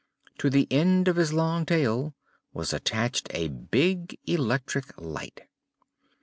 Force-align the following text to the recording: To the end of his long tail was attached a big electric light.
To 0.39 0.49
the 0.49 0.67
end 0.71 1.07
of 1.07 1.17
his 1.17 1.31
long 1.31 1.63
tail 1.63 2.15
was 2.55 2.73
attached 2.73 3.27
a 3.35 3.49
big 3.49 4.17
electric 4.25 4.99
light. 4.99 5.41